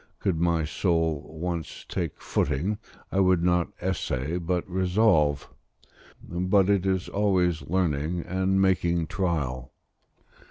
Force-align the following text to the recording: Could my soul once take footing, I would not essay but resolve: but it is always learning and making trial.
Could 0.17 0.39
my 0.39 0.65
soul 0.65 1.29
once 1.39 1.85
take 1.87 2.19
footing, 2.19 2.79
I 3.11 3.19
would 3.19 3.43
not 3.43 3.67
essay 3.79 4.39
but 4.39 4.67
resolve: 4.67 5.47
but 6.27 6.71
it 6.71 6.87
is 6.87 7.07
always 7.07 7.61
learning 7.61 8.21
and 8.21 8.59
making 8.59 9.05
trial. 9.05 9.73